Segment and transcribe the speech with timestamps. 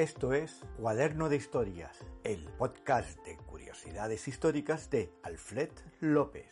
[0.00, 5.68] Esto es Cuaderno de Historias, el podcast de curiosidades históricas de Alfred
[6.00, 6.50] López.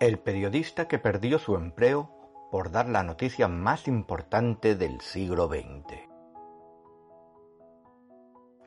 [0.00, 2.08] El periodista que perdió su empleo
[2.50, 6.08] por dar la noticia más importante del siglo XX.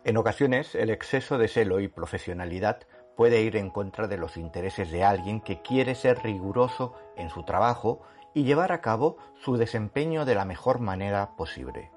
[0.03, 2.81] En ocasiones, el exceso de celo y profesionalidad
[3.15, 7.41] puede ir en contra de los intereses de alguien que quiere ser riguroso en su
[7.41, 8.03] trabajo
[8.33, 11.91] y llevar a cabo su desempeño de la mejor manera posible.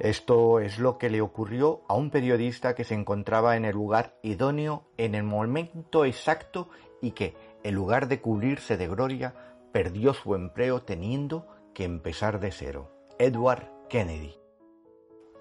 [0.00, 4.18] Esto es lo que le ocurrió a un periodista que se encontraba en el lugar
[4.22, 6.68] idóneo en el momento exacto
[7.00, 9.34] y que, en lugar de cubrirse de gloria,
[9.72, 12.90] perdió su empleo teniendo que empezar de cero.
[13.18, 14.34] Edward Kennedy.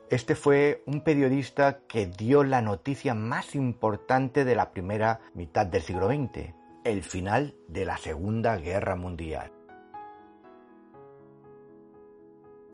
[0.10, 5.82] Este fue un periodista que dio la noticia más importante de la primera mitad del
[5.82, 9.53] siglo XX, el final de la Segunda Guerra Mundial.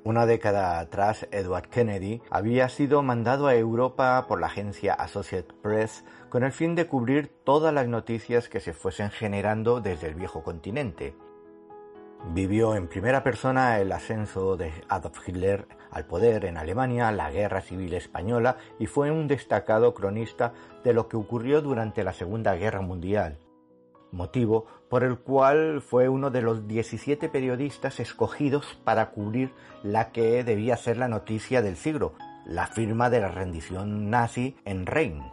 [0.09, 6.03] Una década atrás, Edward Kennedy había sido mandado a Europa por la agencia Associated Press
[6.29, 10.41] con el fin de cubrir todas las noticias que se fuesen generando desde el viejo
[10.41, 11.15] continente.
[12.33, 17.61] Vivió en primera persona el ascenso de Adolf Hitler al poder en Alemania, la Guerra
[17.61, 22.81] Civil Española y fue un destacado cronista de lo que ocurrió durante la Segunda Guerra
[22.81, 23.37] Mundial
[24.11, 30.43] motivo por el cual fue uno de los 17 periodistas escogidos para cubrir la que
[30.43, 32.13] debía ser la noticia del siglo,
[32.45, 35.31] la firma de la rendición nazi en Reims.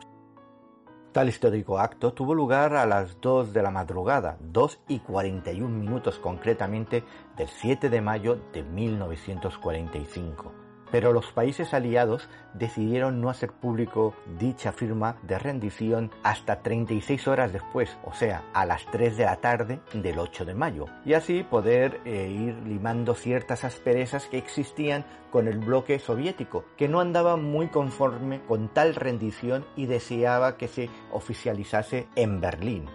[1.12, 6.18] Tal histórico acto tuvo lugar a las 2 de la madrugada, 2 y 41 minutos
[6.18, 7.04] concretamente
[7.38, 14.72] del 7 de mayo de 1945 pero los países aliados decidieron no hacer público dicha
[14.72, 19.80] firma de rendición hasta 36 horas después, o sea, a las 3 de la tarde
[19.92, 25.48] del 8 de mayo, y así poder eh, ir limando ciertas asperezas que existían con
[25.48, 30.88] el bloque soviético, que no andaba muy conforme con tal rendición y deseaba que se
[31.12, 32.88] oficializase en Berlín.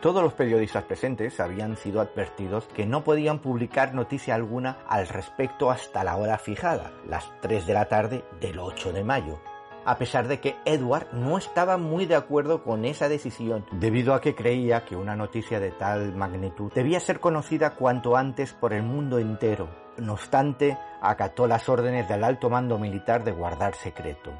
[0.00, 5.70] Todos los periodistas presentes habían sido advertidos que no podían publicar noticia alguna al respecto
[5.70, 9.40] hasta la hora fijada, las 3 de la tarde del 8 de mayo,
[9.84, 14.22] a pesar de que Edward no estaba muy de acuerdo con esa decisión, debido a
[14.22, 18.82] que creía que una noticia de tal magnitud debía ser conocida cuanto antes por el
[18.82, 19.68] mundo entero.
[19.98, 24.32] No obstante, acató las órdenes del alto mando militar de guardar secreto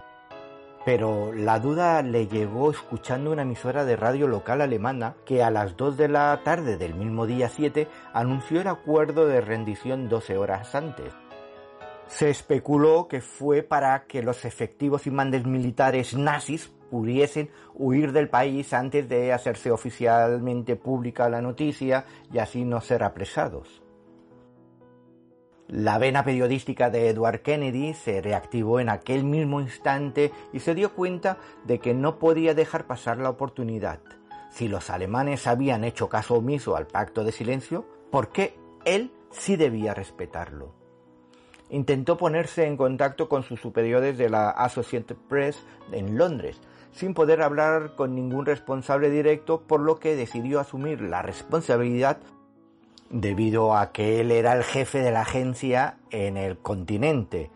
[0.85, 5.77] pero la duda le llegó escuchando una emisora de radio local alemana que a las
[5.77, 10.75] 2 de la tarde del mismo día 7 anunció el acuerdo de rendición 12 horas
[10.75, 11.13] antes.
[12.07, 18.29] Se especuló que fue para que los efectivos y mandes militares nazis pudiesen huir del
[18.29, 23.81] país antes de hacerse oficialmente pública la noticia y así no ser apresados.
[25.71, 30.95] La vena periodística de Edward Kennedy se reactivó en aquel mismo instante y se dio
[30.95, 34.01] cuenta de que no podía dejar pasar la oportunidad.
[34.51, 39.55] Si los alemanes habían hecho caso omiso al pacto de silencio, ¿por qué él sí
[39.55, 40.75] debía respetarlo?
[41.69, 46.61] Intentó ponerse en contacto con sus superiores de la Associated Press en Londres,
[46.91, 52.19] sin poder hablar con ningún responsable directo, por lo que decidió asumir la responsabilidad
[53.11, 57.51] debido a que él era el jefe de la agencia en el continente.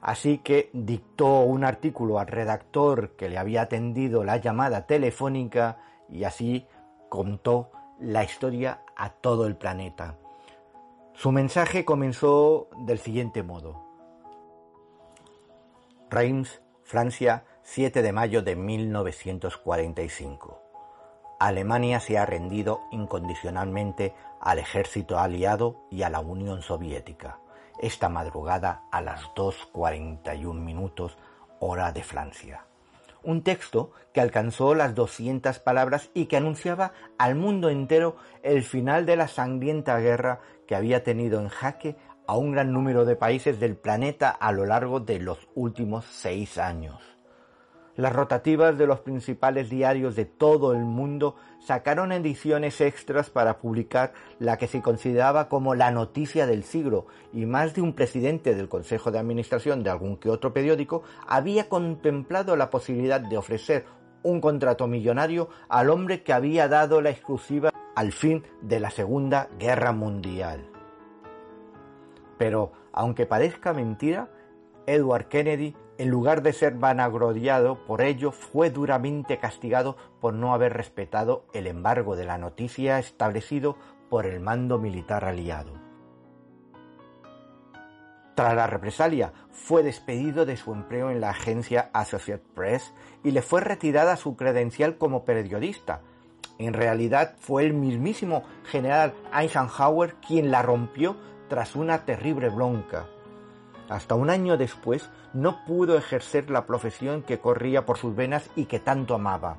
[0.00, 5.78] Así que dictó un artículo al redactor que le había atendido la llamada telefónica
[6.08, 6.66] y así
[7.08, 10.16] contó la historia a todo el planeta.
[11.14, 13.82] Su mensaje comenzó del siguiente modo.
[16.10, 20.65] Reims, Francia, 7 de mayo de 1945.
[21.38, 27.38] Alemania se ha rendido incondicionalmente al ejército aliado y a la Unión Soviética,
[27.78, 31.18] esta madrugada a las 2.41 minutos
[31.60, 32.64] hora de Francia.
[33.22, 39.04] Un texto que alcanzó las 200 palabras y que anunciaba al mundo entero el final
[39.04, 41.96] de la sangrienta guerra que había tenido en jaque
[42.26, 46.56] a un gran número de países del planeta a lo largo de los últimos seis
[46.56, 47.15] años.
[47.96, 54.12] Las rotativas de los principales diarios de todo el mundo sacaron ediciones extras para publicar
[54.38, 58.68] la que se consideraba como la noticia del siglo y más de un presidente del
[58.68, 63.86] Consejo de Administración de algún que otro periódico había contemplado la posibilidad de ofrecer
[64.22, 69.48] un contrato millonario al hombre que había dado la exclusiva al fin de la Segunda
[69.58, 70.68] Guerra Mundial.
[72.36, 74.28] Pero, aunque parezca mentira,
[74.86, 80.74] Edward Kennedy en lugar de ser vanagloriado por ello, fue duramente castigado por no haber
[80.74, 83.76] respetado el embargo de la noticia establecido
[84.10, 85.72] por el mando militar aliado.
[88.34, 92.92] Tras la represalia, fue despedido de su empleo en la agencia Associated Press
[93.24, 96.02] y le fue retirada su credencial como periodista.
[96.58, 101.16] En realidad fue el mismísimo general Eisenhower quien la rompió
[101.48, 103.06] tras una terrible bronca.
[103.88, 108.64] Hasta un año después no pudo ejercer la profesión que corría por sus venas y
[108.64, 109.58] que tanto amaba.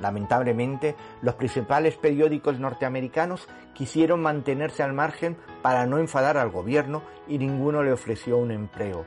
[0.00, 7.36] Lamentablemente, los principales periódicos norteamericanos quisieron mantenerse al margen para no enfadar al gobierno y
[7.36, 9.04] ninguno le ofreció un empleo.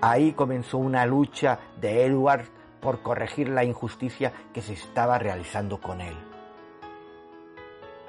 [0.00, 2.44] Ahí comenzó una lucha de Edward
[2.80, 6.33] por corregir la injusticia que se estaba realizando con él.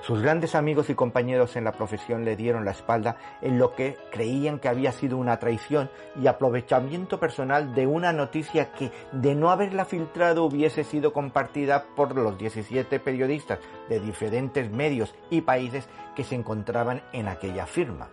[0.06, 3.98] Sus grandes amigos y compañeros en la profesión le dieron la espalda en lo que
[4.12, 5.90] creían que había sido una traición
[6.22, 12.16] y aprovechamiento personal de una noticia que, de no haberla filtrado, hubiese sido compartida por
[12.16, 13.57] los 17 periodistas
[13.90, 18.08] de diferentes medios y países que se encontraban en aquella firma.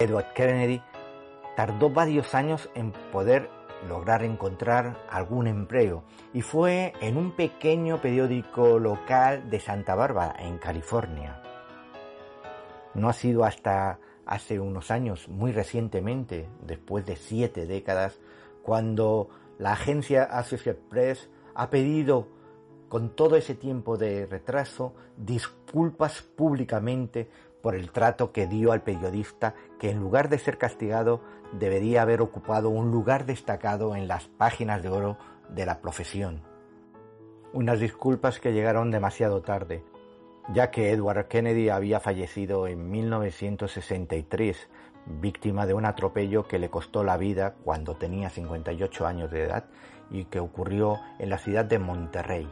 [0.00, 0.82] Edward Kennedy
[1.54, 3.48] tardó varios años en poder
[3.86, 10.58] lograr encontrar algún empleo y fue en un pequeño periódico local de Santa Bárbara, en
[10.58, 11.42] California.
[12.94, 18.18] No ha sido hasta hace unos años, muy recientemente, después de siete décadas,
[18.62, 19.28] cuando
[19.58, 22.28] la agencia Associated Press ha pedido
[22.88, 27.30] con todo ese tiempo de retraso disculpas públicamente
[27.66, 31.20] por el trato que dio al periodista que en lugar de ser castigado
[31.50, 35.18] debería haber ocupado un lugar destacado en las páginas de oro
[35.48, 36.42] de la profesión.
[37.52, 39.82] Unas disculpas que llegaron demasiado tarde,
[40.54, 44.68] ya que Edward Kennedy había fallecido en 1963,
[45.20, 49.64] víctima de un atropello que le costó la vida cuando tenía 58 años de edad
[50.08, 52.48] y que ocurrió en la ciudad de Monterrey,